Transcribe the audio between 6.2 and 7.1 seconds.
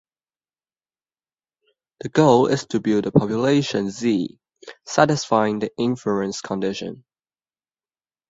condition.